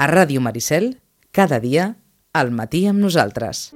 [0.00, 0.94] A Ràdio Maricel,
[1.28, 1.90] cada dia,
[2.32, 3.66] al matí amb nosaltres.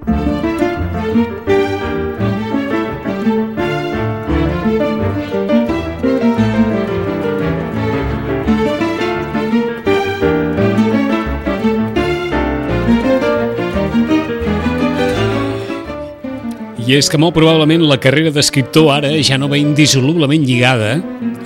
[16.81, 21.03] I és que molt probablement la carrera d'escriptor ara ja no va indissolublement lligada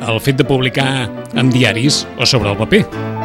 [0.06, 3.17] al fet de publicar en diaris o sobre el paper.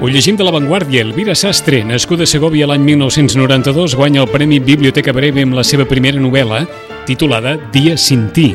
[0.00, 1.02] Ho llegim de l'avantguàrdia.
[1.04, 5.84] Elvira Sastre, nascuda a Segovia l'any 1992, guanya el Premi Biblioteca Breve amb la seva
[5.84, 6.62] primera novel·la,
[7.04, 8.54] titulada Dia sin ti.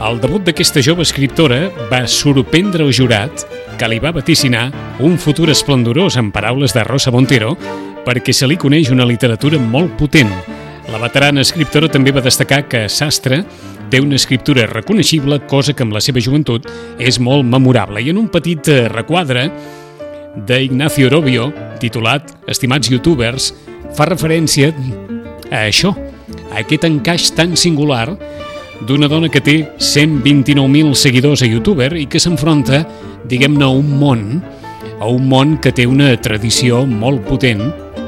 [0.00, 3.44] El debut d'aquesta jove escriptora va sorprendre el jurat,
[3.76, 4.70] que li va vaticinar
[5.04, 7.52] un futur esplendorós en paraules de Rosa Montero,
[8.06, 10.32] perquè se li coneix una literatura molt potent.
[10.88, 13.42] La veterana escriptora també va destacar que Sastre
[13.92, 16.64] té una escriptura reconeixible, cosa que amb la seva joventut
[16.96, 18.00] és molt memorable.
[18.00, 19.50] I en un petit eh, requadre
[20.36, 21.50] d'Ignacio Orobio,
[21.80, 23.52] titulat Estimats youtubers,
[23.96, 24.72] fa referència
[25.50, 25.92] a això,
[26.52, 28.08] a aquest encaix tan singular
[28.88, 32.82] d'una dona que té 129.000 seguidors a youtuber i que s'enfronta,
[33.28, 34.24] diguem-ne, a un món,
[34.98, 37.62] a un món que té una tradició molt potent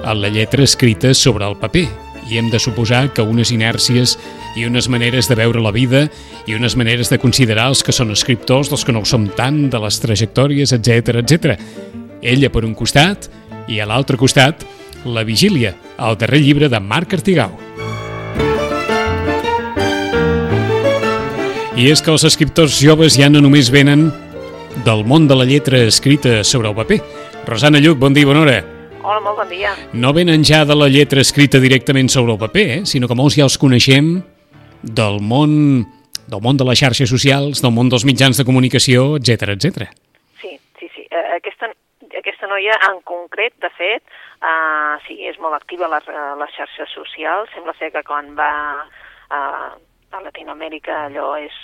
[0.05, 1.87] en la lletra escrita sobre el paper
[2.31, 4.17] i hem de suposar que unes inèrcies
[4.57, 6.07] i unes maneres de veure la vida
[6.49, 9.67] i unes maneres de considerar els que són escriptors, dels que no ho som tant,
[9.71, 11.59] de les trajectòries, etc etc.
[12.25, 13.29] Ella per un costat
[13.69, 14.65] i a l'altre costat
[15.05, 17.53] La Vigília, el darrer llibre de Marc Artigau.
[21.77, 24.07] I és que els escriptors joves ja no només venen
[24.87, 27.01] del món de la lletra escrita sobre el paper.
[27.45, 28.57] Rosana Lluc, bon dia i bona hora.
[29.03, 29.75] Hola, molt bon dia.
[29.93, 32.81] No venen ja de la lletra escrita directament sobre el paper, eh?
[32.89, 34.15] sinó que molts ja els coneixem
[34.81, 35.85] del món
[36.25, 39.91] del món de les xarxes socials, del món dels mitjans de comunicació, etc etc.
[40.41, 41.05] Sí, sí, sí.
[41.11, 41.69] Eh, aquesta,
[42.45, 44.03] aquesta noia en concret, de fet,
[44.43, 47.49] uh, sí, és molt activa a les, a les xarxes socials.
[47.55, 49.73] Sembla ser que quan va uh,
[50.13, 51.55] a Latinoamèrica allò és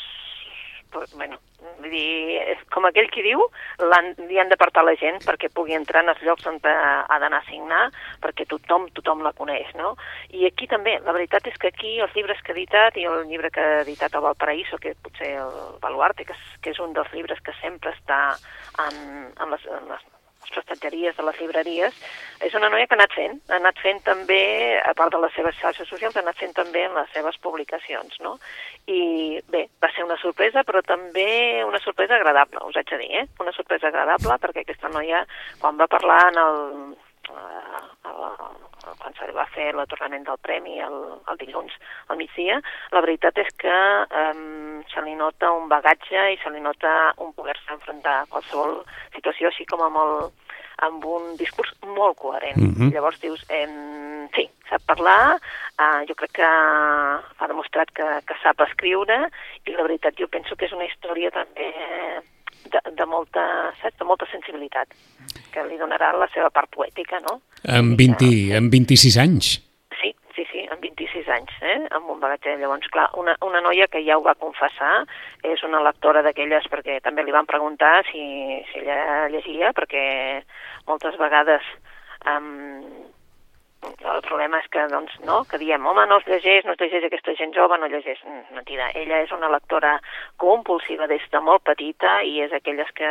[1.15, 1.37] bueno,
[1.85, 3.45] dir, com aquell qui diu,
[3.79, 7.39] han, li han d'apartar la gent perquè pugui entrar en els llocs on ha d'anar
[7.45, 7.85] a signar,
[8.25, 9.93] perquè tothom, tothom la coneix, no?
[10.35, 13.23] I aquí també, la veritat és que aquí els llibres que ha editat i el
[13.31, 16.97] llibre que ha editat a Valparaíso, que potser el Baluarte, que és, que és un
[16.97, 18.23] dels llibres que sempre està
[18.89, 20.10] en, en, les, en les
[20.55, 21.97] prestatgeries de les llibreries,
[22.47, 24.43] és una noia que ha anat fent, ha anat fent també,
[24.81, 28.21] a part de les seves xarxes socials, ha anat fent també en les seves publicacions,
[28.25, 28.37] no?
[28.87, 33.13] I bé, va ser una sorpresa, però també una sorpresa agradable, us haig de dir,
[33.23, 33.27] eh?
[33.41, 35.25] Una sorpresa agradable, perquè aquesta noia,
[35.61, 36.61] quan va parlar en el,
[39.01, 40.97] quan se li va fer l'atornament del premi el,
[41.31, 41.73] el dilluns
[42.09, 42.61] al migdia,
[42.95, 43.77] la veritat és que
[44.23, 48.81] um, se li nota un bagatge i se li nota un poder-se enfrontar a qualsevol
[49.17, 50.33] situació així com a molt,
[50.87, 52.57] amb un discurs molt coherent.
[52.57, 52.93] Mm -hmm.
[52.95, 53.69] Llavors dius, eh,
[54.35, 55.39] sí, sap parlar,
[55.79, 59.29] eh, jo crec que ha demostrat que, que sap escriure
[59.65, 61.69] i la veritat jo penso que és una història també
[62.73, 63.99] de, de, molta, saps?
[63.99, 64.89] de molta sensibilitat,
[65.53, 67.41] que li donarà la seva part poètica, no?
[67.69, 69.53] Amb, 20, que, amb 26 anys.
[70.01, 71.77] Sí, sí, sí, amb 26 anys, eh?
[71.97, 72.57] amb un bagatge.
[72.61, 75.05] Llavors, clar, una, una noia que ja ho va confessar,
[75.45, 78.25] és una lectora d'aquelles, perquè també li van preguntar si,
[78.71, 80.05] si ella llegia, perquè
[80.89, 81.67] moltes vegades
[82.25, 83.10] um,
[83.83, 87.07] el problema és que, doncs, no, que diem, home, no es llegeix, no es llegeix
[87.07, 88.21] aquesta gent jove, no llegeix.
[88.27, 89.95] Mm, mentida, ella és una lectora
[90.41, 93.11] compulsiva des de molt petita i és aquelles que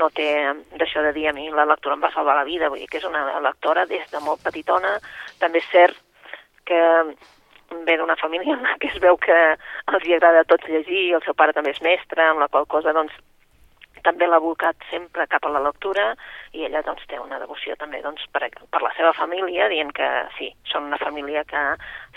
[0.00, 0.30] no té
[0.80, 3.00] d'això de dir a mi la lectura em va salvar la vida, vull dir que
[3.02, 4.96] és una lectora des de molt petitona.
[5.40, 6.00] També és cert
[6.66, 6.82] que
[7.86, 9.38] ve d'una família que es veu que
[9.92, 12.66] els hi agrada a tots llegir, el seu pare també és mestre, amb la qual
[12.66, 13.12] cosa, doncs,
[14.06, 16.12] també l'ha volcat sempre cap a la lectura
[16.54, 20.08] i ella doncs, té una devoció també doncs, per, per la seva família, dient que
[20.38, 21.64] sí, són una família que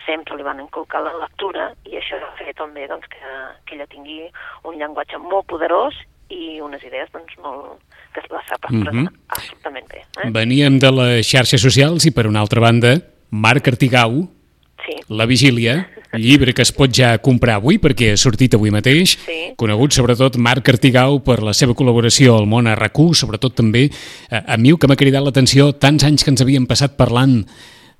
[0.05, 3.35] sempre li van inculcar la lectura i això ha fet també doncs, que,
[3.65, 4.21] que ella tingui
[4.69, 5.97] un llenguatge molt poderós
[6.29, 7.79] i unes idees doncs, molt,
[8.13, 9.21] que la sap expressar mm -hmm.
[9.35, 10.03] absolutament bé.
[10.23, 10.29] Eh?
[10.31, 13.01] Veníem de les xarxes socials i per una altra banda,
[13.31, 14.38] Marc Artigau,
[14.85, 14.95] sí.
[15.09, 15.75] La Vigília,
[16.13, 19.37] llibre que es pot ja comprar avui perquè ha sortit avui mateix, sí.
[19.59, 23.87] conegut sobretot Marc Artigau per la seva col·laboració al món RAC1, sobretot també
[24.29, 27.43] a, a mi que m'ha cridat l'atenció tants anys que ens havien passat parlant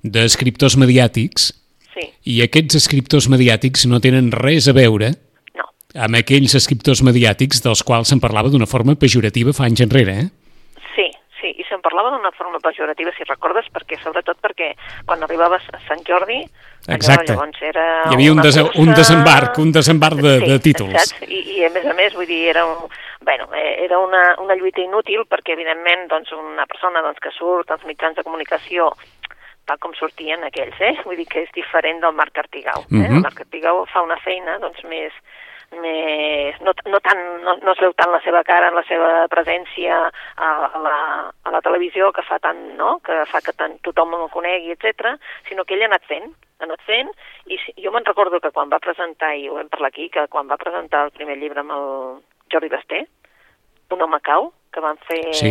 [0.02, 1.50] d'escriptors mediàtics
[1.94, 2.08] sí.
[2.34, 5.12] i aquests escriptors mediàtics no tenen res a veure
[5.56, 5.66] no.
[5.94, 10.28] amb aquells escriptors mediàtics dels quals se'n parlava d'una forma pejorativa fa anys enrere, eh?
[11.80, 14.74] En parlava d'una forma pejorativa, si recordes, perquè sobretot perquè
[15.08, 16.42] quan arribaves a Sant Jordi,
[16.84, 17.32] Exacte.
[17.32, 18.82] allò, llavors era Hi havia un, des cursa...
[18.82, 20.98] un desembarc, un desembarc de, sí, de títols.
[20.98, 21.24] Saps?
[21.24, 22.92] I, I a més a més, vull dir, era, un,
[23.24, 27.72] bueno, eh, era una, una lluita inútil perquè evidentment doncs, una persona doncs, que surt
[27.72, 28.90] als mitjans de comunicació
[29.70, 30.96] tal com sortien aquells, eh?
[31.06, 32.84] Vull dir que és diferent del Marc Artigau.
[32.90, 32.96] Eh?
[32.96, 33.20] Mhm.
[33.20, 35.16] El Marc Artigau fa una feina doncs, més,
[35.78, 40.00] més no, no, tant, no, no es veu tant la seva cara, la seva presència
[40.02, 40.96] a, a, la,
[41.46, 42.96] a la televisió que fa tant, no?
[43.06, 45.14] que fa que tant, tothom el conegui, etc,
[45.48, 46.26] sinó que ell ha anat fent,
[46.58, 47.12] ha anat fent,
[47.46, 50.26] i si, jo me'n recordo que quan va presentar, i ho vam parlar aquí, que
[50.32, 51.88] quan va presentar el primer llibre amb el
[52.52, 53.06] Jordi Basté,
[53.90, 55.18] Un home cau, que van fer...
[55.34, 55.50] Sí,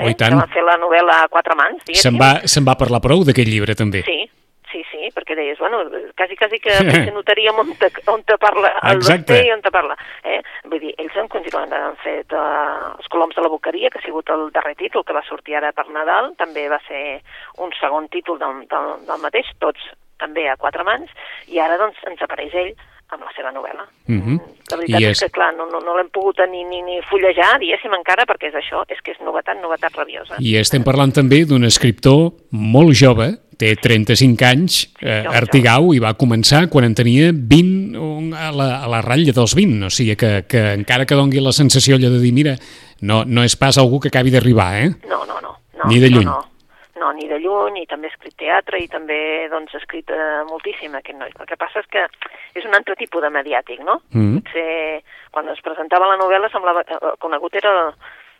[0.00, 0.32] oh, eh, tant.
[0.32, 2.06] Que van fer la novel·la a quatre mans, diguéssim.
[2.06, 4.00] Se'n va, se'n va parlar prou d'aquest llibre, també.
[4.06, 4.22] Sí,
[5.16, 5.82] perquè deies, bueno,
[6.16, 9.40] quasi, quasi que potser notaríem on te, on te parla el Exacte.
[9.46, 9.96] I on te parla.
[10.24, 10.40] Eh?
[10.68, 14.06] Vull dir, ells en continuen, han fet uh, Els coloms de la boqueria, que ha
[14.06, 17.22] sigut el darrer títol que va sortir ara per Nadal, també va ser
[17.64, 19.80] un segon títol del, del, del mateix, tots
[20.20, 21.10] també a quatre mans,
[21.52, 22.76] i ara doncs ens apareix ell
[23.14, 23.84] amb la seva novel·la.
[24.10, 24.38] Mhm.
[24.72, 25.10] La veritat I és...
[25.14, 28.50] és- que, clar, no, no, no l'hem pogut ni, ni, ni fullejar, diguéssim, encara, perquè
[28.50, 30.40] és això, és que és novetat, novetat rabiosa.
[30.42, 36.14] I estem parlant també d'un escriptor molt jove, té 35 anys, eh, Artigau, i va
[36.14, 40.16] començar quan en tenia 20 un- a la, a la ratlla dels 20, o sigui
[40.16, 42.56] que, que encara que dongui la sensació allò de dir, mira,
[43.00, 44.90] no, no és pas algú que acabi d'arribar, eh?
[45.08, 45.56] No, no, no.
[45.78, 46.24] no Ni de lluny.
[46.28, 47.00] No, no.
[47.00, 50.42] no, ni de lluny, i també ha escrit teatre, i també doncs, ha escrit eh,
[50.50, 51.32] moltíssim aquest noi.
[51.38, 52.04] El que passa és que
[52.60, 54.00] és un altre tipus de mediàtic, no?
[54.12, 54.42] Mhm.
[54.42, 57.72] Potser quan es presentava la novel·la semblava que eh, conegut era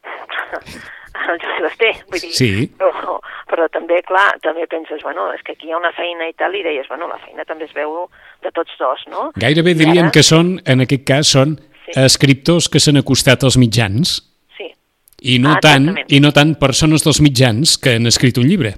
[1.31, 2.51] el José Basté, vull dir, Sí.
[2.79, 3.19] però,
[3.51, 6.55] però també, clar, també penses, bueno, és que aquí hi ha una feina i tal,
[6.55, 8.07] i deies, bueno, la feina també es veu
[8.43, 9.31] de tots dos, no?
[9.35, 11.57] Gairebé I diríem ara- que són, en aquest cas, són
[11.87, 11.93] Sí.
[12.03, 14.17] escriptors que s'han acostat als mitjans
[14.57, 14.67] Sí,
[15.23, 16.13] i no, Ah, tant, exactament.
[16.13, 18.75] i no tant persones dels mitjans que han escrit un llibre.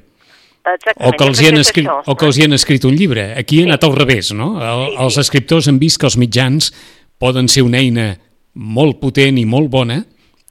[0.68, 1.08] exactament.
[1.08, 3.32] O que, els hi han escrit, això, o que els hi han escrit un llibre.
[3.38, 3.68] Aquí ha Sí.
[3.70, 4.60] anat al revés, no?
[4.60, 5.20] El, Sí, els sí.
[5.20, 6.72] escriptors han vist que els mitjans
[7.18, 8.18] poden ser una eina
[8.54, 10.04] molt potent i molt bona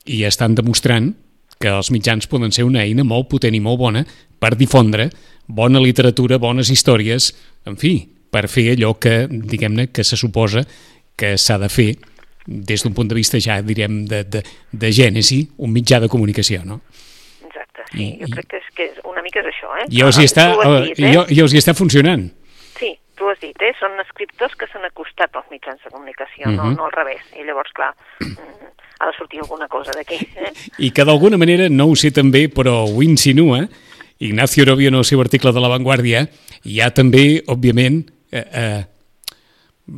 [0.07, 1.13] i estan demostrant
[1.59, 4.03] que els mitjans poden ser una eina molt potent i molt bona
[4.39, 5.09] per difondre
[5.47, 7.31] bona literatura, bones històries,
[7.65, 7.93] en fi,
[8.31, 10.65] per fer allò que, diguem-ne, que se suposa
[11.17, 11.93] que s'ha de fer
[12.45, 16.61] des d'un punt de vista ja, direm, de, de, de gènesi, un mitjà de comunicació,
[16.67, 16.81] no?
[17.47, 19.87] Exacte, sí, I- jo i- crec que és, que és una mica és això, eh?
[19.89, 20.45] I els hi Ah, està,
[20.85, 21.11] dit, eh?
[21.31, 22.27] i, i els hi està funcionant.
[23.17, 23.73] Tu has dit, eh?
[23.79, 26.75] Són escriptors que s'han acostat als mitjans de comunicació, no, Mhm.
[26.77, 27.21] no al revés.
[27.39, 28.37] I llavors, clar, mm,
[28.99, 30.53] ha de sortir alguna cosa d'aquí, eh?
[30.85, 33.67] I que d'alguna manera, no ho sé també, però ho insinua,
[34.19, 36.27] Ignacio Orobio en el seu article de La Vanguardia,
[36.63, 38.85] hi ha també, òbviament, eh, eh,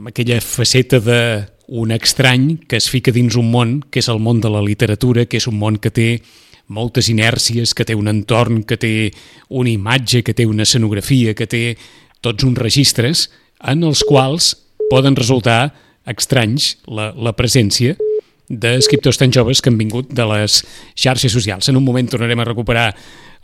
[0.07, 4.41] aquella faceta de un estrany que es fica dins un món, que és el món
[4.41, 6.21] de la literatura, que és un món que té
[6.67, 9.11] moltes inèrcies, que té un entorn, que té
[9.49, 11.77] una imatge, que té una escenografia, que té
[12.25, 13.27] tots uns registres
[13.59, 14.53] en els quals
[14.89, 15.71] poden resultar
[16.09, 17.95] estranys la, la presència
[18.49, 20.63] d'escriptors tan joves que han vingut de les
[20.97, 21.69] xarxes socials.
[21.69, 22.87] En un moment tornarem a recuperar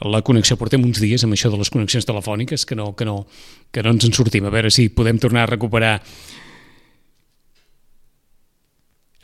[0.02, 0.58] la connexió.
[0.58, 3.22] Portem uns dies amb això de les connexions telefòniques que no, que no,
[3.72, 4.48] que no ens en sortim.
[4.50, 6.00] A veure si podem tornar a recuperar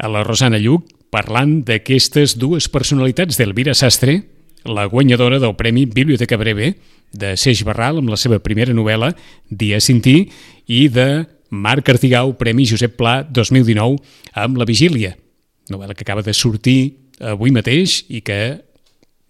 [0.01, 4.21] a la Rosana Lluc parlant d'aquestes dues personalitats d'Elvira Sastre,
[4.65, 6.75] la guanyadora del Premi Biblioteca Breve
[7.11, 9.11] de Seix Barral amb la seva primera novel·la
[9.49, 10.29] Dia Cintí
[10.67, 13.99] i de Marc Artigau, Premi Josep Pla 2019
[14.39, 15.15] amb La Vigília,
[15.69, 18.61] novel·la que acaba de sortir avui mateix i que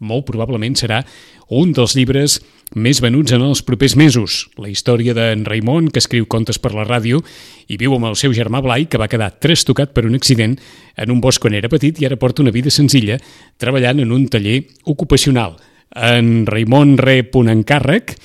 [0.01, 1.02] molt probablement serà
[1.50, 2.40] un dels llibres
[2.75, 4.47] més venuts en els propers mesos.
[4.61, 7.19] La història d'en Raimon, que escriu contes per la ràdio
[7.68, 10.57] i viu amb el seu germà Blai, que va quedar trastocat per un accident
[10.95, 13.19] en un bosc quan era petit i ara porta una vida senzilla
[13.59, 15.57] treballant en un taller ocupacional.
[15.92, 18.16] En Raimon rep un encàrrec,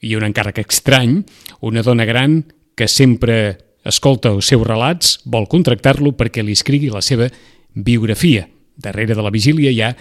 [0.00, 1.20] i un encàrrec estrany,
[1.60, 2.40] una dona gran
[2.76, 7.28] que sempre escolta els seus relats, vol contractar-lo perquè li escrigui la seva
[7.74, 8.46] biografia.
[8.80, 9.92] Darrere de la vigília hi ha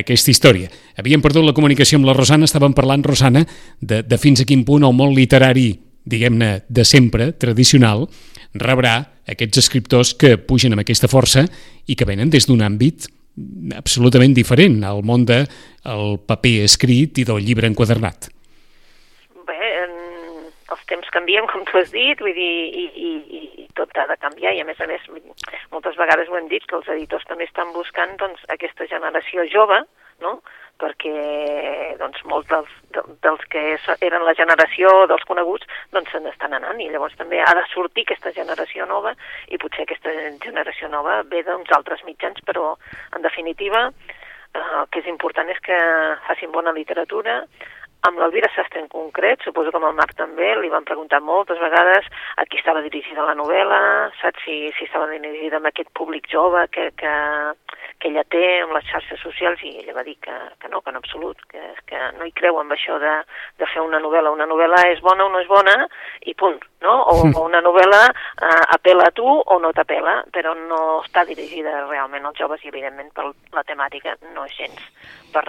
[0.00, 0.70] aquesta història.
[0.98, 3.44] Havíem perdut la comunicació amb la Rosana, estàvem parlant, Rosana,
[3.80, 5.70] de, de fins a quin punt el món literari,
[6.04, 8.08] diguem-ne, de sempre, tradicional,
[8.54, 8.98] rebrà
[9.30, 11.46] aquests escriptors que pugen amb aquesta força
[11.86, 13.08] i que venen des d'un àmbit
[13.74, 15.48] absolutament diferent al món del
[15.90, 18.30] el paper escrit i del llibre enquadernat.
[20.90, 22.50] Temps canvien, com tu has dit, vull dir,
[22.82, 23.12] i, i,
[23.64, 25.04] i, tot ha de canviar, i a més a més,
[25.72, 29.80] moltes vegades ho hem dit, que els editors també estan buscant doncs, aquesta generació jove,
[30.20, 30.38] no?,
[30.74, 33.60] perquè doncs, molts dels, de- dels que
[34.02, 38.02] eren la generació dels coneguts doncs se n'estan anant i llavors també ha de sortir
[38.02, 39.12] aquesta generació nova
[39.54, 40.10] i potser aquesta
[40.42, 42.72] generació nova ve d'uns altres mitjans però
[43.14, 43.84] en definitiva
[44.54, 45.78] el que és important és que
[46.26, 47.44] facin bona literatura,
[48.08, 51.60] amb l'Elvira Sastre en concret, suposo que amb el Marc també, li van preguntar moltes
[51.62, 53.80] vegades a qui estava dirigida la novel·la,
[54.20, 57.14] saps si, si estava dirigida amb aquest públic jove que, que,
[57.98, 60.92] que ella té amb les xarxes socials i ella va dir que, que no, que
[60.92, 63.14] en absolut, que, que no hi creu amb això de,
[63.62, 64.34] de fer una novel·la.
[64.34, 65.78] Una novel·la és bona o no és bona
[66.28, 66.98] i punt, no?
[67.14, 71.86] O, o una novel·la eh, apela a tu o no t'apela, però no està dirigida
[71.88, 74.86] realment als joves i evidentment per la temàtica no és gens
[75.32, 75.48] per,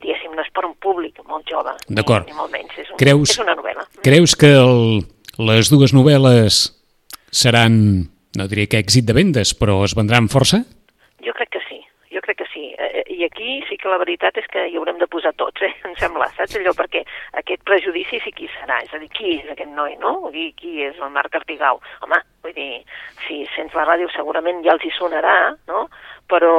[0.00, 2.26] diguéssim, no és per un públic molt jove, D'acord.
[2.26, 3.86] ni, ni molt menys, és, un, Creus- és una novel·la.
[4.02, 5.04] Creus que el,
[5.38, 6.60] les dues novel·les
[7.30, 10.62] seran, no diré que èxit de vendes, però es vendran força?
[11.24, 11.78] Jo crec que sí,
[12.14, 12.64] jo crec que sí.
[12.78, 15.72] Eh, I aquí sí que la veritat és que hi haurem de posar tots, eh?
[15.88, 16.72] em sembla, saps allò?
[16.78, 17.02] Perquè
[17.42, 20.30] aquest prejudici sí qui serà, és a dir, qui és aquest noi, no?
[20.32, 21.80] Dir, qui és el Marc Artigau?
[22.06, 22.70] Home, vull dir,
[23.26, 25.36] si sents la ràdio segurament ja els hi sonarà,
[25.68, 25.84] no?
[26.30, 26.54] Però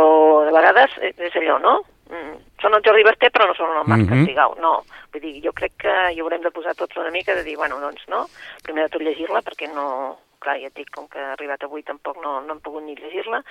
[0.46, 1.80] de vegades eh, és allò, no?
[2.12, 4.22] Mm, són el Jordi Berté però no són el Marc Mhm.
[4.22, 4.84] Artigau, no.
[5.14, 7.80] Vull dir, jo crec que hi haurem de posar tots una mica de dir, bueno,
[7.80, 8.26] doncs no,
[8.64, 11.84] primer de tot llegir-la perquè no, clar, ja et dic, com que ha arribat avui
[11.84, 13.44] tampoc no, no hem pogut ni llegir-la,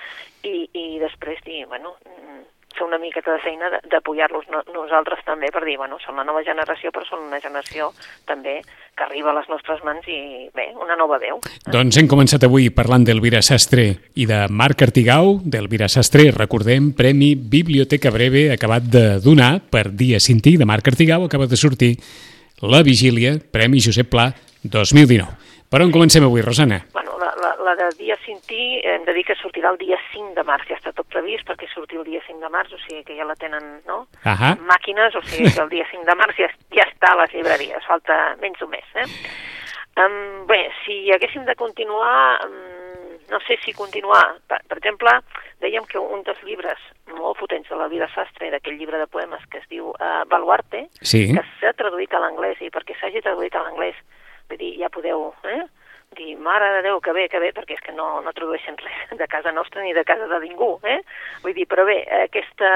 [0.43, 2.43] i, i després dir, bueno, mm,
[2.77, 6.43] fer una miqueta de feina d'apoyar-los no, nosaltres també per dir, bueno, són la nova
[6.47, 7.91] generació, però són una generació
[8.29, 8.59] també
[8.97, 11.39] que arriba a les nostres mans i, bé, una nova veu.
[11.71, 15.37] Doncs hem començat avui parlant d'Elvira Sastre i de Marc Artigau.
[15.43, 21.25] D'Elvira Sastre, recordem, Premi Biblioteca Breve acabat de donar per Dia Cinti de Marc Artigau,
[21.25, 21.95] acaba de sortir
[22.61, 24.31] La Vigília, Premi Josep Pla
[24.63, 25.51] 2019.
[25.71, 26.81] Per on comencem avui, Rosana?
[26.91, 27.10] Bueno,
[27.71, 30.77] la, de dia Cinti hem de dir que sortirà el dia 5 de març, ja
[30.77, 33.35] està tot previst perquè surti el dia 5 de març, o sigui que ja la
[33.39, 34.03] tenen, no?
[34.23, 34.53] Ahà.
[34.57, 37.33] Amb màquines, o sigui que el dia 5 de març ja, ja està a les
[37.37, 39.07] llibreries, falta menys d'un mes, eh?
[39.99, 45.11] Um, bé, si haguéssim de continuar, um, no sé si continuar, per, per exemple,
[45.59, 46.79] dèiem que un dels llibres
[47.11, 50.87] molt potents de la vida sastre, d'aquell llibre de poemes que es diu uh, Baluarte,
[51.01, 51.27] Sí.
[51.35, 53.99] que s'ha traduït a l'anglès, i perquè s'hagi traduït a l'anglès,
[54.49, 55.61] vull dir, ja podeu, eh?
[56.17, 59.13] Dir, mare de Déu, que bé, que bé, perquè és que no, no tradueixen res
[59.19, 60.99] de casa nostra ni de casa de ningú, eh?
[61.43, 62.71] Vull dir, però bé, aquesta,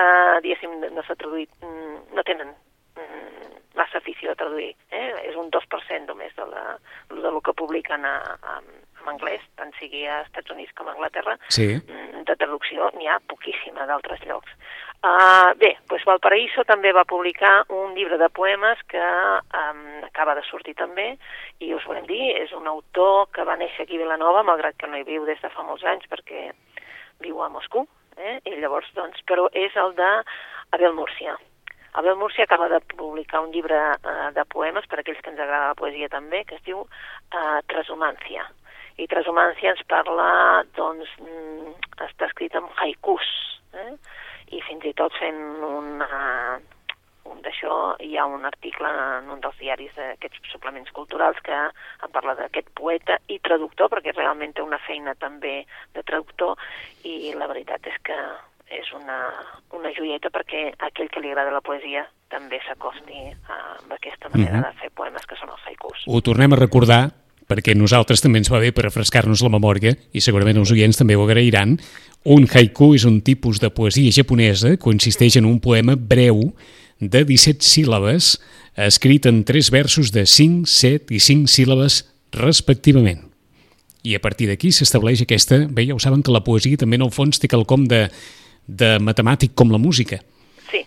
[0.45, 2.53] diguéssim, no s'ha traduït, mm, no tenen
[2.95, 5.07] mm, massa afició a traduir, eh?
[5.29, 6.65] És un 2% només de, la,
[7.11, 8.57] de lo que publiquen a, a,
[9.05, 11.67] en anglès, tant sigui a Estats Units com a Anglaterra, Sí.
[11.77, 14.51] Mm, de traducció n'hi ha poquíssima d'altres llocs.
[15.05, 20.41] Uh, bé, doncs Valparaíso també va publicar un llibre de poemes que um, acaba de
[20.47, 21.11] sortir també
[21.61, 24.89] i us volem dir, és un autor que va néixer aquí a Vilanova, malgrat que
[24.89, 26.47] no hi viu des de fa molts anys perquè
[27.21, 27.85] viu a Moscou,
[28.17, 28.39] eh?
[28.49, 30.09] i llavors, doncs, però és el de
[30.73, 31.37] Abel Múrcia.
[31.95, 35.71] Abel Múrcia acaba de publicar un llibre uh, de poemes, per aquells que ens agrada
[35.71, 38.43] la poesia també, que es diu uh, Trashumància.
[38.99, 40.27] I Trashumància ens parla,
[40.75, 41.71] doncs, mm,
[42.09, 43.29] està escrit en haikus,
[43.79, 43.93] eh?
[44.51, 46.09] i fins i tot fent una,
[47.31, 52.11] un d'això hi ha un article en un dels diaris d'aquests suplements culturals que en
[52.11, 55.61] parla d'aquest poeta i traductor, perquè realment té una feina també
[55.95, 56.59] de traductor
[57.07, 58.19] i la veritat és que
[58.71, 59.17] és una,
[59.77, 64.63] una joieta perquè aquell que li agrada la poesia també s'acosti amb aquesta manera Mhm.
[64.65, 66.03] de fer poemes que són els haikus.
[66.07, 67.11] Ho tornem a recordar
[67.47, 71.15] perquè nosaltres també ens va bé per refrescar-nos la memòria i segurament els oients també
[71.15, 71.77] ho agrairan.
[72.25, 76.55] Un haiku és un tipus de poesia japonesa que consisteix en un poema breu
[76.99, 78.39] de 17 síl·labes
[78.75, 83.29] escrit en tres versos de 5, 7 i 5 síl·labes respectivament.
[84.03, 85.67] I a partir d'aquí s'estableix aquesta...
[85.69, 88.09] Bé, ja ho saben que la poesia també en el fons té quelcom de,
[88.67, 90.19] de matemàtic com la música.
[90.71, 90.81] Sí,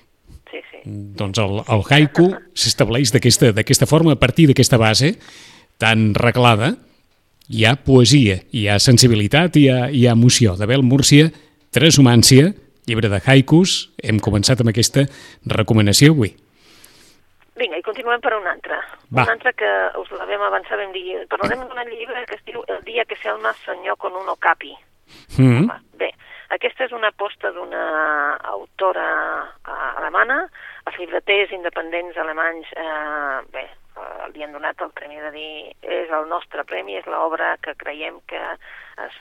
[0.51, 0.83] sí, sí.
[0.85, 5.15] Doncs el, el haiku s'estableix d'aquesta forma, a partir d'aquesta base
[5.79, 6.75] tan reglada,
[7.49, 10.57] hi ha poesia, hi ha sensibilitat, hi ha, hi ha emoció.
[10.59, 11.31] D'Abel Múrcia,
[11.73, 12.53] Trashumància,
[12.89, 15.07] llibre de haikus, hem començat amb aquesta
[15.47, 16.35] recomanació avui.
[17.59, 18.79] Vinga, i continuem per un altre.
[19.11, 19.25] Va.
[19.25, 21.19] Un altre que us la vam avançar, vam dir...
[21.33, 24.77] Parlarem d'un llibre que es diu El dia que Selma soñó con un okapi.
[25.39, 25.65] Mm.
[25.65, 26.13] Home, Bé,
[26.55, 27.83] aquesta és una aposta d'una
[28.55, 29.09] autora
[29.45, 30.39] eh, alemana.
[30.89, 35.51] Els llibreters independents alemanys, eh, bé, eh, li han donat el premi de dir
[35.83, 38.41] és el nostre premi, és l'obra que creiem que
[39.05, 39.21] es,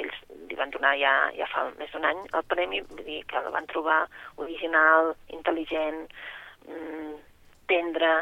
[0.00, 0.16] ells
[0.48, 3.52] li van donar ja, ja fa més d'un any el premi, vull dir que la
[3.52, 4.00] van trobar
[4.40, 6.06] original, intel·ligent,
[6.68, 7.12] mm,
[7.68, 8.12] tendre.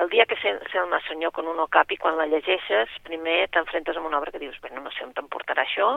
[0.00, 4.06] El dia que Sel- Selma soñó con un okapi, quan la llegeixes, primer t'enfrentes amb
[4.08, 5.90] una obra que dius, bé, no sé on t'emportarà això,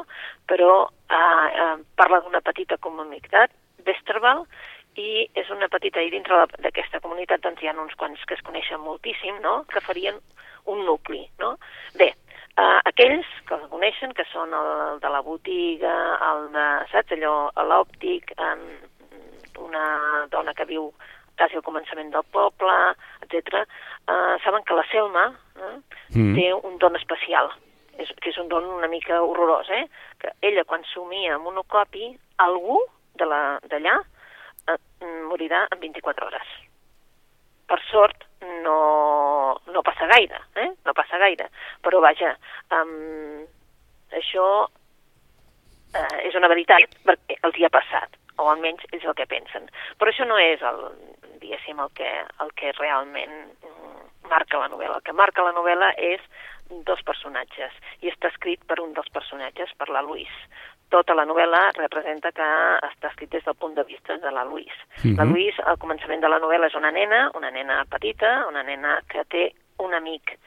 [0.49, 3.53] però eh, eh, parla d'una petita comunitat,
[3.87, 4.43] Westerval,
[4.99, 8.43] i és una petita, i dintre d'aquesta comunitat doncs hi ha uns quants que es
[8.45, 10.19] coneixen moltíssim, no?, que farien
[10.69, 11.55] un nucli, no?
[11.95, 12.11] Bé,
[12.57, 15.95] uh, aquells que el coneixen, que són el, de la botiga,
[16.29, 17.35] el de, saps, allò,
[17.71, 18.67] l'òptic, um,
[19.65, 19.83] una
[20.31, 20.91] dona que viu
[21.37, 22.77] quasi al començament del poble,
[23.25, 23.63] etc.
[24.07, 25.75] Uh, saben que la Selma eh,
[26.15, 26.33] mm.
[26.37, 27.51] té un don especial,
[27.97, 29.85] és, que és un don una mica horrorós, eh?
[30.21, 32.11] que ella quan somia amb un ocopi,
[32.43, 32.79] algú
[33.19, 33.95] d'allà
[34.67, 34.77] eh,
[35.29, 36.53] morirà en 24 hores.
[37.69, 38.25] Per sort,
[38.63, 38.77] no,
[39.71, 40.69] no passa gaire, eh?
[40.85, 41.49] no passa gaire,
[41.81, 42.33] però vaja,
[42.75, 43.43] um,
[44.13, 44.47] això
[45.95, 49.69] eh, és una veritat perquè els hi ha passat, o almenys és el que pensen.
[49.99, 50.81] Però això no és el,
[51.43, 52.09] diguéssim, el que,
[52.43, 54.99] el que realment mm, marca la novel·la.
[54.99, 56.23] El que marca la novel·la és
[56.87, 60.47] dos personatges, i està escrit per un dels personatges, per la Louise.
[60.93, 62.47] Tota la novel·la representa que
[62.89, 64.79] està escrit des del punt de vista de la Louise.
[64.97, 65.17] Uh -huh.
[65.17, 69.01] La Louise, al començament de la novel·la, és una nena, una nena petita, una nena
[69.07, 70.37] que té un amic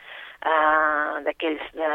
[0.44, 1.90] eh, d'aquells de,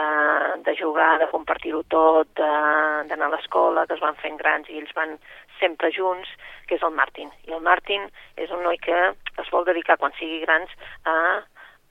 [0.66, 4.94] de jugar, de compartir-ho tot, d'anar a l'escola, que es van fent grans i ells
[4.94, 5.18] van
[5.62, 6.30] sempre junts,
[6.68, 7.32] que és el Martin.
[7.48, 8.10] I el Martin
[8.42, 10.74] és un noi que es vol dedicar, quan sigui grans,
[11.06, 11.16] a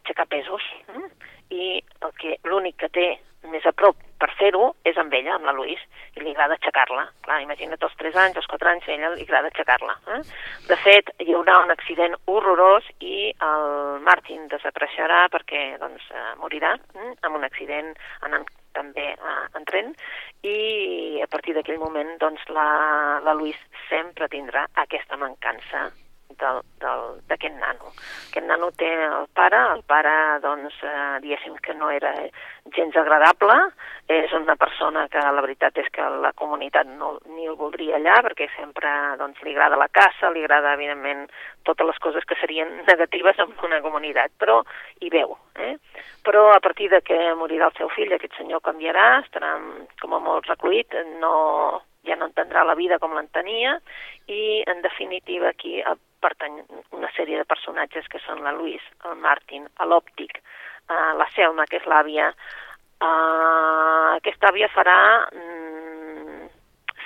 [0.04, 0.66] aixecar pesos.
[0.92, 1.10] Mm?
[1.50, 1.66] I
[2.06, 3.08] el que l'únic que té
[3.48, 5.86] més a prop per fer-ho és amb ella, amb la Louise,
[6.16, 7.06] i li agrada aixecar-la.
[7.24, 9.96] Clar, imagina't els 3 anys, els 4 anys, a ella li agrada aixecar-la.
[10.16, 10.20] Eh?
[10.68, 13.68] De fet, hi haurà un accident horrorós i el
[14.04, 17.12] Martin desapareixerà perquè doncs, eh, morirà eh?
[17.26, 17.94] amb un accident
[18.28, 19.94] anant també eh, en tren
[20.46, 22.68] i a partir d'aquell moment doncs, la,
[23.24, 25.88] la Louise sempre tindrà aquesta mancança
[26.40, 27.92] d'aquest nano.
[28.30, 32.12] Aquest nano té el pare, el pare, doncs, eh, diguéssim que no era
[32.74, 33.56] gens agradable,
[34.10, 38.20] és una persona que la veritat és que la comunitat no, ni el voldria allà,
[38.26, 41.26] perquè sempre doncs, li agrada la caça, li agrada, evidentment,
[41.68, 44.60] totes les coses que serien negatives en una comunitat, però
[45.00, 45.36] hi veu.
[45.60, 45.76] Eh?
[46.26, 49.54] Però a partir de que morirà el seu fill, aquest senyor canviarà, estarà
[50.00, 51.34] com a molt recluït, no,
[52.08, 53.76] ja no entendrà la vida com l'entenia
[54.26, 55.80] i, en definitiva, aquí
[56.20, 56.60] pertany
[56.96, 60.40] una sèrie de personatges que són la Louise, el Martin, l'Òptic,
[60.88, 62.30] uh, la Selma, que és l'àvia.
[63.00, 64.98] Uh, aquesta àvia farà
[65.32, 65.59] mm,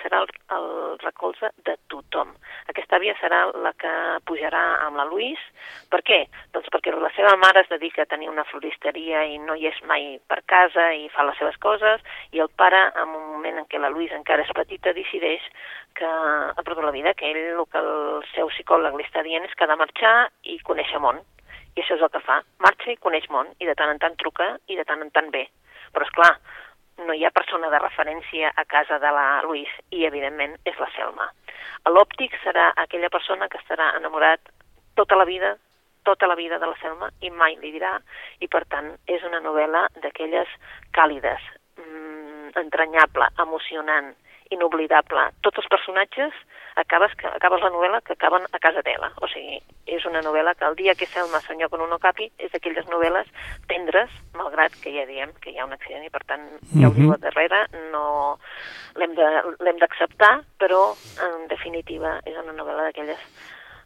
[0.05, 0.69] serà el, el
[1.03, 2.35] recolze de tothom.
[2.71, 3.93] Aquesta àvia serà la que
[4.29, 5.43] pujarà amb la Louise.
[5.91, 6.21] Per què?
[6.55, 9.81] Doncs perquè la seva mare es dedica a tenir una floristeria i no hi és
[9.89, 12.05] mai per casa i fa les seves coses,
[12.37, 15.45] i el pare, en un moment en què la Louise encara és petita, decideix
[15.95, 19.47] que ha perdut la vida, que ell el que el seu psicòleg li està dient
[19.47, 20.17] és que ha de marxar
[20.51, 21.23] i conèixer món.
[21.75, 22.41] I això és el que fa.
[22.63, 25.31] Marxa i coneix món, i de tant en tant truca i de tant en tant
[25.35, 25.47] ve.
[25.95, 26.33] Però, és clar,
[27.03, 30.91] no hi ha persona de referència a casa de la Luis i, evidentment, és la
[30.95, 31.29] Selma.
[31.91, 34.41] L'òptic serà aquella persona que estarà enamorat
[34.97, 35.57] tota la vida,
[36.05, 37.97] tota la vida de la Selma i mai li dirà,
[38.41, 40.51] i per tant és una novel·la d'aquelles
[40.97, 41.43] càlides,
[41.81, 44.15] mmm, entranyable, emocionant,
[44.55, 45.29] inoblidable.
[45.43, 46.37] Tots els personatges
[46.77, 49.11] acabes, acabes la novel·la que acaben a casa teva.
[49.23, 52.53] O sigui, és una novel·la que el dia que Selma senyor con un capi és
[52.53, 53.31] d'aquelles novel·les
[53.71, 56.95] tendres, malgrat que ja diem que hi ha un accident i per tant ja ho
[56.97, 58.39] diu a darrere, no
[58.99, 60.95] l'hem d'acceptar, però
[61.27, 63.21] en definitiva és una novel·la d'aquelles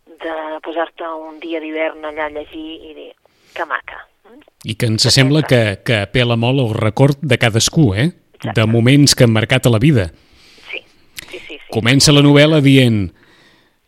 [0.09, 3.11] de posar-te un dia d'hivern allà a llegir i dir
[3.55, 4.07] que maca.
[4.65, 8.11] I que ens sembla que, que apela molt al record de cadascú, eh?
[8.39, 8.61] Exacte.
[8.61, 10.11] De moments que han marcat a la vida.
[11.71, 13.13] Comienza la novela dient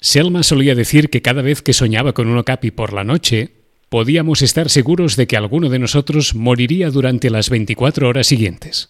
[0.03, 3.53] Selma solía decir que cada vez que soñaba con un okapi por la noche,
[3.89, 8.89] podíamos estar seguros de que alguno de nosotros moriría durante las 24 horas siguientes.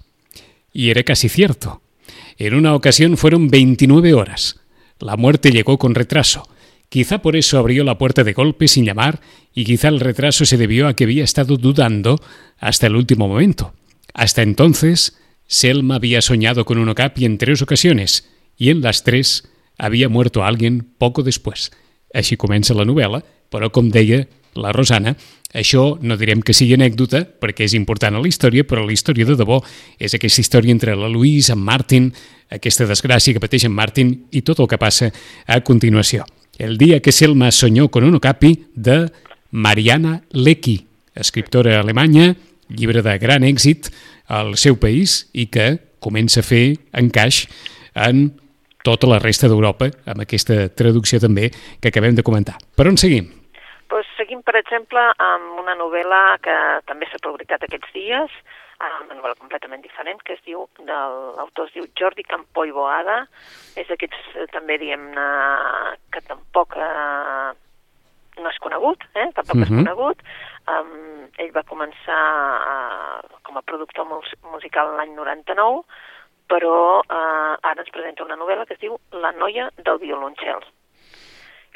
[0.72, 1.83] Y era casi cierto.
[2.37, 4.61] En una ocasión fueron 29 horas.
[4.98, 6.48] La muerte llegó con retraso.
[6.88, 9.20] Quizá por eso abrió la puerta de golpe sin llamar
[9.55, 12.20] y quizá el retraso se debió a que había estado dudando
[12.59, 13.72] hasta el último momento.
[14.14, 18.29] Hasta entonces, Selma había soñado con un okapi en tres ocasiones
[18.61, 19.40] i en les tres
[19.81, 21.70] havia muerto alguien poco después.
[22.12, 25.14] Així comença la novel·la, però com deia la Rosana,
[25.55, 29.27] això no direm que sigui anècdota, perquè és important a la història, però la història
[29.27, 29.61] de debò
[29.99, 32.11] és aquesta història entre la Louise, en Martin,
[32.51, 35.11] aquesta desgràcia que pateix en Martin i tot el que passa
[35.46, 36.27] a continuació.
[36.59, 39.09] El dia que Selma soñó con un okapi de
[39.51, 42.35] Mariana Lecki, escriptora alemanya,
[42.68, 43.88] llibre de gran èxit
[44.29, 47.46] al seu país i que comença a fer encaix
[47.94, 48.31] en
[48.84, 52.56] tota la resta d'Europa, amb aquesta traducció també que acabem de comentar.
[52.76, 53.28] Per on seguim?
[53.90, 58.30] Pues seguim, per exemple, amb una novel·la que també s'ha publicat aquests dies,
[58.80, 63.24] una novel·la completament diferent, que es diu, l'autor es diu Jordi Campó i Boada,
[63.76, 65.26] és d'aquests, eh, també, diguem-ne,
[66.14, 67.50] que tampoc eh,
[68.40, 69.28] no és conegut, eh?
[69.36, 69.64] tampoc uh -huh.
[69.64, 69.84] és mhm.
[69.84, 70.22] conegut.
[70.70, 72.22] Um, ell va començar
[72.72, 74.06] uh, com a productor
[74.52, 75.82] musical l'any 99,
[76.50, 80.60] però eh, ara ens presenta una novel·la que es diu La noia del violoncel.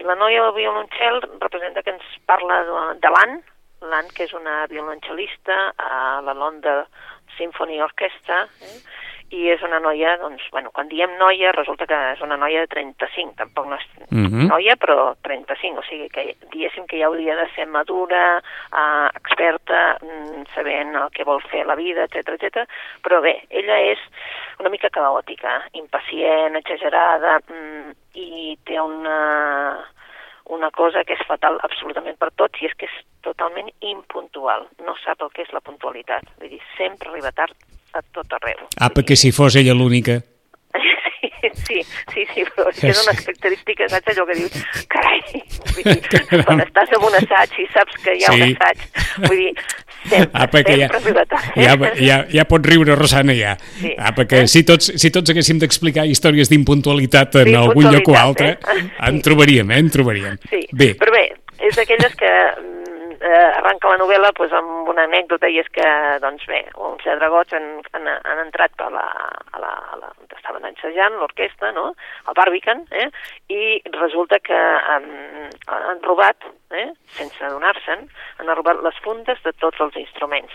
[0.03, 3.37] la noia del violoncel representa que ens parla de, de l'Ann,
[3.91, 6.83] l'Ann que és una violoncel·lista a la London
[7.37, 8.79] Symphony Orchestra, eh?
[9.33, 12.71] I és una noia, doncs, bueno, quan diem noia resulta que és una noia de
[12.75, 14.49] 35, tampoc no és Mm -hmm.
[14.49, 19.99] noia, però 35, o sigui que diguéssim que ja hauria de ser madura, eh, experta,
[20.01, 22.69] mm, sabent el que vol fer la vida, etc etc.
[23.03, 23.99] però bé, ella és
[24.61, 29.85] una mica caòtica, impacient, exagerada, mm, i té una,
[30.47, 34.95] una cosa que és fatal absolutament per tots, i és que és totalment impuntual, no
[35.05, 37.57] sap el que és la puntualitat, vull dir, sempre arriba tard
[37.95, 38.65] a tot arreu.
[38.79, 40.21] Ah, perquè si fos ella l'única...
[41.69, 41.77] Sí,
[42.13, 44.55] sí, sí, però és que és una característica, saps allò que dius,
[44.91, 45.19] carai,
[45.75, 48.39] vull dir, quan estàs en un assaig i saps que hi ha Sí.
[48.39, 48.81] un assaig,
[49.27, 49.51] vull dir,
[50.09, 51.67] sempre, Ah, perquè ja, sempre eh?
[51.67, 53.53] ja, ja, ja pot riure, Rosana, ja.
[53.77, 53.93] Sí.
[54.01, 58.17] Ah, perquè si tots, si tots haguéssim d'explicar històries d'impuntualitat en Sí, algun lloc o
[58.17, 58.91] puntualitat, altre, eh?
[59.11, 59.83] en trobaríem, eh?
[59.85, 60.41] En trobaríem.
[60.49, 61.27] Sí, Bé, però bé,
[61.61, 65.87] és d'aquelles que mm, eh, arranca la novel·la pues, amb una anècdota i és que,
[66.23, 69.05] doncs bé, uns lladregots han, han, han entrat a la,
[69.53, 71.87] a la, a la, on estaven ensajant l'orquestra, no?,
[72.29, 73.09] al Barbican, eh?
[73.49, 75.09] i resulta que han,
[75.73, 76.45] han robat,
[76.77, 76.91] eh?
[77.17, 78.05] sense adonar-se'n,
[78.43, 80.53] han robat les fundes de tots els instruments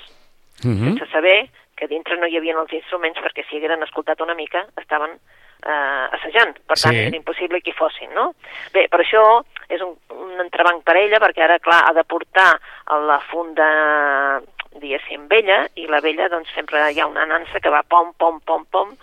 [0.63, 0.91] mhm.
[0.91, 1.38] sense saber
[1.79, 5.15] que dintre no hi havia els instruments perquè si hagueren escoltat una mica estaven
[5.65, 7.06] eh, assajant, per tant Sí.
[7.08, 8.34] era impossible que hi fossin, no?
[8.74, 12.60] Bé, per això és un, un entrebanc per ella perquè ara, clar, ha de portar
[12.86, 14.41] a la funda
[14.80, 18.39] diguéssim, vella, i la vella, doncs, sempre hi ha una nansa que va pom, pom,
[18.45, 18.95] pom, pom,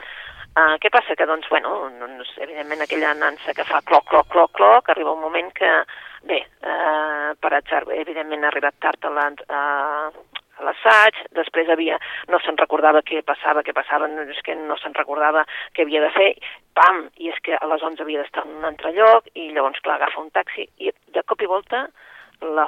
[0.56, 1.12] Uh, què passa?
[1.12, 1.68] Que, doncs, bueno,
[2.00, 5.68] doncs, evidentment aquella nansa que fa cloc, cloc, cloc, cloc, arriba un moment que,
[6.24, 11.98] bé, uh, per atzar, evidentment ha arribat tard a la, uh, a l'assaig, després havia,
[12.32, 15.44] no se'n recordava què passava, què passava, no, és que no se'n recordava
[15.76, 16.30] què havia de fer,
[16.76, 19.80] pam, i és que a les 11 havia d'estar en un altre lloc, i llavors,
[19.84, 21.86] clar, agafa un taxi, i de cop i volta
[22.40, 22.66] la,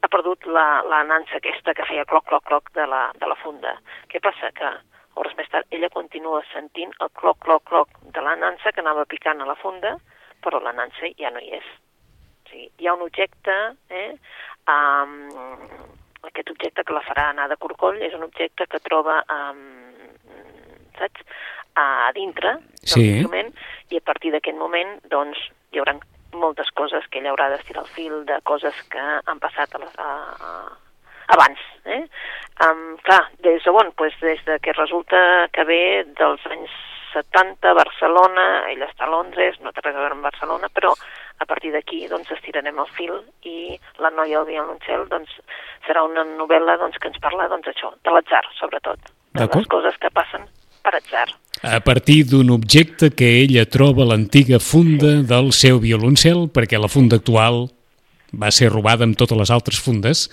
[0.00, 1.02] ha perdut la, la
[1.36, 3.76] aquesta que feia cloc, cloc, cloc de la, de la funda.
[4.10, 4.50] Què passa?
[4.56, 4.70] Que
[5.14, 9.04] hores més tard ella continua sentint el cloc, cloc, cloc de la nansa que anava
[9.06, 9.96] picant a la funda,
[10.42, 11.68] però la nansa ja no hi és.
[12.44, 13.54] O sigui, hi ha un objecte,
[13.90, 14.10] eh,
[14.68, 15.14] um,
[16.26, 19.60] aquest objecte que la farà anar de corcoll és un objecte que troba, um,
[20.98, 21.22] saps,
[21.74, 23.02] a dintre del Sí.
[23.10, 23.52] instrument
[23.90, 25.38] i a partir d'aquest moment doncs,
[25.72, 25.96] hi haurà
[26.32, 29.98] moltes coses que ella haurà d'estirar el fil de coses que han passat a les,
[29.98, 30.10] a,
[30.46, 30.50] a,
[31.34, 31.58] abans.
[31.84, 32.02] Eh?
[32.64, 33.92] Um, clar, des de on?
[33.92, 36.70] Pues des de que resulta que ve dels anys
[37.14, 40.92] 70 a Barcelona, ella està a Londres, no té res a veure amb Barcelona, però
[41.38, 43.14] a partir d'aquí doncs, estirarem el fil
[43.46, 45.30] i La noia del violoncel doncs,
[45.86, 49.96] serà una novel·la doncs, que ens parla doncs, això, de l'atzar, sobretot, de les coses
[50.02, 50.44] que passen
[50.84, 51.28] per atzar.
[51.64, 56.92] A partir d'un objecte que ella troba a l'antiga funda del seu violoncel, perquè la
[56.92, 57.68] funda actual
[58.34, 60.28] va ser robada amb totes les altres fundes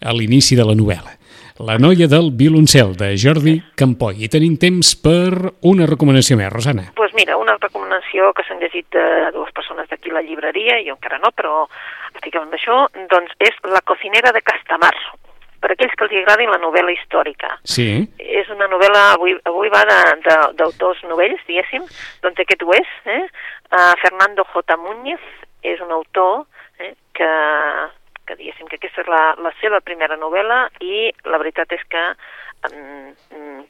[0.00, 1.19] a l'inici de la novel·la.
[1.60, 4.22] La noia del violoncel, de Jordi Campoy.
[4.24, 6.86] I tenim temps per una recomanació més, Rosana.
[6.86, 9.02] Doncs pues mira, una recomanació que s'han llegit de
[9.34, 11.66] dues persones d'aquí a la llibreria, jo encara no, però
[12.14, 14.94] estic amb això, doncs és La cocinera de Castamar,
[15.60, 17.52] per aquells que els agradin la novel·la històrica.
[17.68, 19.84] Sí, És una novel·la, avui, avui va
[20.56, 21.84] d'autors novells, diguéssim,
[22.24, 22.96] doncs aquest ho és.
[23.04, 23.22] Eh?
[23.68, 24.80] Uh, Fernando J.
[24.80, 25.20] Múñez
[25.60, 26.46] és un autor
[26.80, 27.28] eh, que,
[28.30, 32.02] que diguéssim que aquesta és la, la seva primera novel·la i la veritat és que
[32.70, 33.62] um,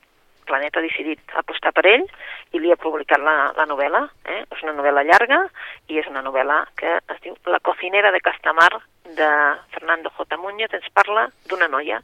[0.50, 2.04] Planeta ha decidit apostar per ell
[2.52, 4.02] i li ha publicat la, la novel·la.
[4.26, 4.40] Eh?
[4.50, 5.44] És una novel·la llarga
[5.88, 8.72] i és una novel·la que es diu La cocinera de Castamar
[9.16, 9.30] de
[9.76, 10.38] Fernando J.
[10.42, 12.00] Muñoz ens parla d'una noia,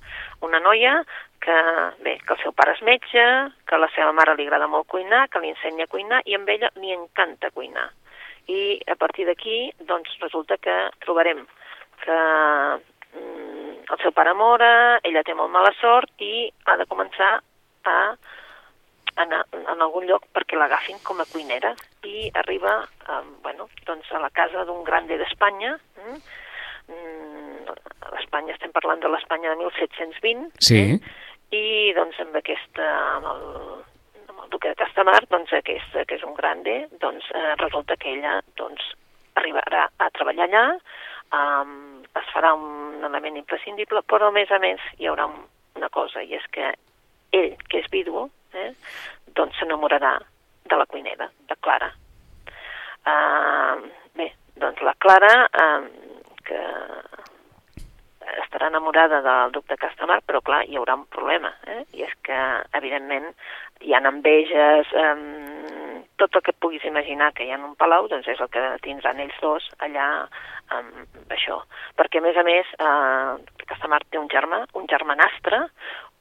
[0.47, 0.95] una noia
[1.43, 1.59] que,
[2.07, 3.27] bé, que el seu pare és metge,
[3.67, 6.49] que la seva mare li agrada molt cuinar, que li ensenya a cuinar i amb
[6.55, 7.91] ella li encanta cuinar.
[8.47, 11.43] I a partir d'aquí, doncs, resulta que trobarem
[12.07, 12.21] que
[13.19, 14.71] mm, el seu pare mora,
[15.03, 17.37] ella té molt mala sort i ha de començar
[17.87, 17.99] a
[19.17, 21.73] anar en algun lloc perquè l'agafin com a cuinera
[22.05, 26.19] i arriba eh, bueno, doncs a la casa d'un grande d'Espanya mm?
[26.93, 27.73] Mm,
[28.07, 30.83] a l'Espanya estem parlant de l'Espanya de 1720 sí.
[31.57, 31.65] i
[31.97, 33.43] doncs amb aquesta amb el,
[34.29, 38.13] amb el duque de Castamar doncs aquest, que és un grande doncs eh, resulta que
[38.19, 38.93] ella doncs
[39.41, 40.67] arribarà a treballar allà
[41.33, 45.39] um, es farà un element imprescindible però a més a més hi haurà un,
[45.77, 46.73] una cosa i és que
[47.33, 48.73] ell, que és vidu eh,
[49.37, 50.17] doncs s'enamorarà
[50.67, 51.93] de la cuinera, de Clara
[53.07, 53.85] uh,
[54.19, 55.87] bé, doncs la Clara uh,
[56.47, 56.63] que
[58.43, 61.83] estarà enamorada del duc de Castamar, però clar, hi haurà un problema, eh?
[61.99, 62.39] i és que,
[62.79, 63.29] evidentment,
[63.85, 65.13] hi ha enveges, eh,
[66.17, 68.51] tot el que et puguis imaginar que hi ha en un palau, doncs és el
[68.53, 70.09] que tindran ells dos allà
[70.77, 71.61] amb això.
[71.97, 75.67] Perquè, a més a més, eh, Castamar té un germà, un germanastre,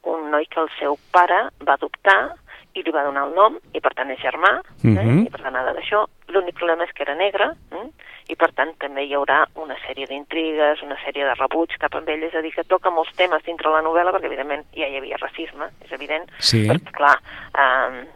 [0.06, 2.36] un noi que el seu pare va adoptar
[2.76, 4.88] i li va donar el nom, i per tant és germà, eh?
[4.88, 5.26] Uh -huh.
[5.26, 6.04] i per tant ha d'això.
[6.28, 7.88] L'únic problema és que era negre, eh?
[8.28, 12.08] i per tant també hi haurà una sèrie d'intrigues, una sèrie de rebuig cap amb
[12.08, 14.96] ell, és a dir, que toca molts temes dintre la novel·la, perquè evidentment ja hi
[14.96, 16.66] havia racisme, és evident, sí.
[16.68, 17.16] perquè clar,
[17.54, 18.06] eh,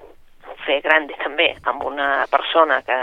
[0.66, 2.98] fer grande també amb una persona que,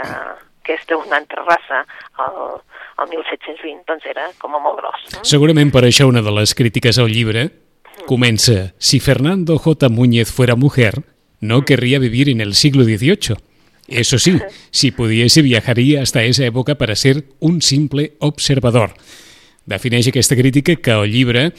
[0.66, 1.84] que és d'una altra raça
[2.24, 2.58] el,
[3.02, 5.08] el 1720, doncs era com a molt gros.
[5.12, 5.24] Eh?
[5.26, 7.48] Segurament per això una de les crítiques al llibre
[8.08, 9.88] comença Si Fernando J.
[9.88, 11.02] Muñez fuera mujer,
[11.40, 13.36] no querría vivir en el siglo XVIII.
[13.88, 14.38] Eso sí,
[14.70, 18.94] si pudiese viajaría hasta esa època para ser un simple observador.
[19.64, 21.52] Defineix aquesta crítica que el llibre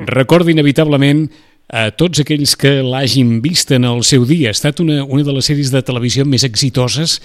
[0.00, 1.28] recorda inevitablement
[1.72, 4.50] a tots aquells que l'hagin vist en el seu dia.
[4.50, 7.16] Ha estat una, una de les sèries de televisió més exitoses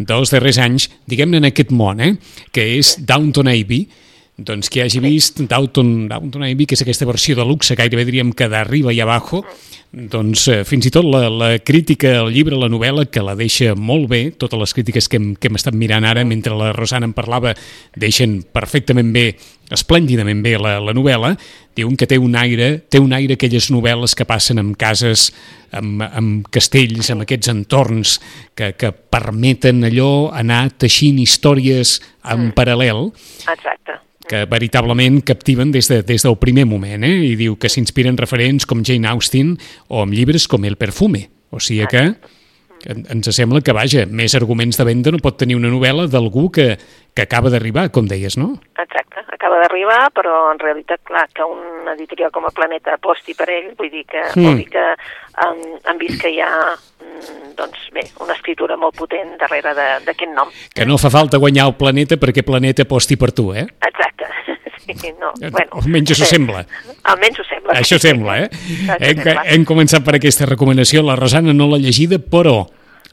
[0.00, 2.14] dels darrers anys, diguem-ne en aquest món, eh?
[2.56, 3.84] que és Downton Abbey,
[4.40, 8.32] doncs qui hagi vist Downton, Downton Abbey, que és aquesta versió de luxe, gairebé diríem
[8.36, 9.42] que d'arriba i abajo,
[9.92, 13.74] doncs eh, fins i tot la, la crítica al llibre, la novel·la, que la deixa
[13.76, 17.08] molt bé, totes les crítiques que hem, que hem estat mirant ara mentre la Rosana
[17.10, 17.52] en parlava,
[17.98, 19.26] deixen perfectament bé,
[19.70, 21.34] esplèndidament bé la, la novel·la,
[21.76, 25.30] diuen que té un aire, té un aire aquelles novel·les que passen en cases,
[25.76, 28.18] amb, amb castells, amb aquests entorns
[28.56, 32.54] que, que permeten allò anar teixint històries en mm.
[32.56, 33.10] paral·lel.
[33.50, 34.00] Exacte
[34.30, 37.16] que veritablement captiven des, de, des del primer moment, eh?
[37.32, 39.56] i diu que s'inspiren referents com Jane Austen
[39.88, 41.26] o amb llibres com El perfume.
[41.50, 42.04] O sigui que
[42.86, 46.76] ens sembla que, vaja, més arguments de venda no pot tenir una novel·la d'algú que,
[47.12, 48.54] que acaba d'arribar, com deies, no?
[48.78, 49.09] Exacte,
[49.50, 53.72] acaba d'arribar, però en realitat, clar, que un editorial com a Planeta aposti per ell,
[53.78, 54.44] vull dir que, mm.
[54.44, 54.84] vol dir que
[55.42, 59.74] han, han vist que hi ha mm, doncs bé, una escritura molt potent darrere
[60.06, 60.50] d'aquest nom.
[60.74, 63.66] Que no fa falta guanyar el planeta perquè Planeta aposti per tu, eh?
[63.80, 64.30] Exacte.
[64.90, 65.78] Sí, no, eh, bueno.
[65.78, 66.64] Almenys això sembla.
[67.12, 67.76] Almenys ho sembla.
[67.78, 68.48] Això sí, sembla, eh?
[68.96, 69.44] Hem, sembla.
[69.54, 71.04] hem començat per aquesta recomanació.
[71.06, 72.64] La Rosana no l'ha llegida, però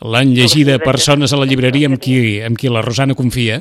[0.01, 3.59] l'han llegida persones a la llibreria amb qui, amb qui la Rosana confia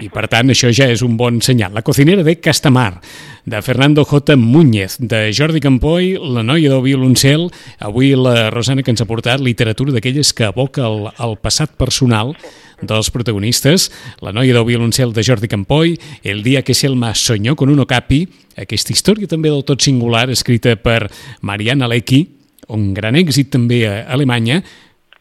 [0.00, 1.74] i per tant això ja és un bon senyal.
[1.76, 3.00] La cocinera de Castamar,
[3.44, 4.36] de Fernando J.
[4.36, 9.40] Múñez, de Jordi Campoy, la noia del violoncel, avui la Rosana que ens ha portat
[9.44, 12.34] literatura d'aquelles que aboca el, el passat personal
[12.80, 13.90] dels protagonistes,
[14.24, 18.26] la noia del violoncel de Jordi Campoy, El dia que Selma soñó con un okapi,
[18.56, 21.10] aquesta història també del tot singular escrita per
[21.42, 22.24] Mariana Lecki,
[22.68, 24.62] un gran èxit també a Alemanya,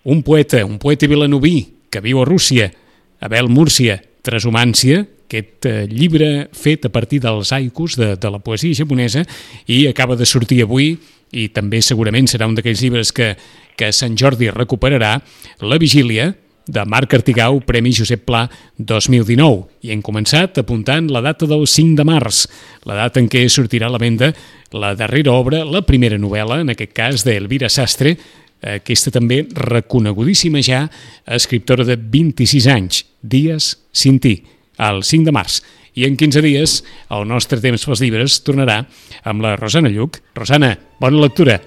[0.03, 1.57] un poeta, un poeta vilanoví
[1.89, 2.71] que viu a Rússia,
[3.19, 8.77] Abel Múrcia, Transhumància, aquest eh, llibre fet a partir dels haikus de, de la poesia
[8.81, 9.23] japonesa
[9.67, 10.95] i acaba de sortir avui
[11.37, 13.35] i també segurament serà un d'aquells llibres que,
[13.77, 15.17] que Sant Jordi recuperarà,
[15.61, 16.31] La Vigília,
[16.69, 18.43] de Marc Artigau, Premi Josep Pla
[18.77, 19.63] 2019.
[19.85, 22.43] I hem començat apuntant la data del 5 de març,
[22.85, 24.31] la data en què sortirà a la venda
[24.69, 28.13] la darrera obra, la primera novel·la, en aquest cas d'Elvira Sastre,
[28.61, 30.85] aquesta també reconegudíssima ja
[31.25, 34.35] escriptora de 26 anys, Dies Cinti,
[34.77, 35.59] el 5 de març.
[35.99, 36.77] I en 15 dies
[37.11, 38.83] el nostre temps pels llibres tornarà
[39.27, 40.21] amb la Rosana Lluc.
[40.37, 41.59] Rosana, bona lectura.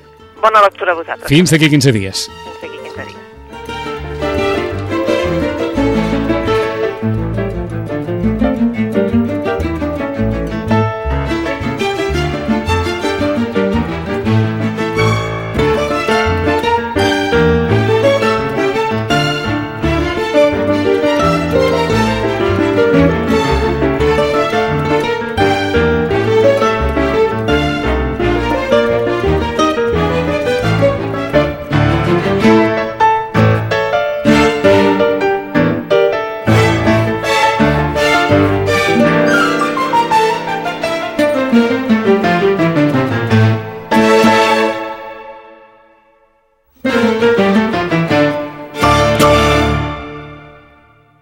[0.42, 1.28] Bona lectura a vosaltres.
[1.28, 2.26] Fins d'aquí 15 dies.